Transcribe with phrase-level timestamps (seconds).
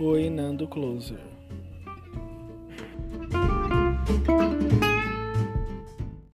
[0.00, 1.20] Oi, Nando Closer.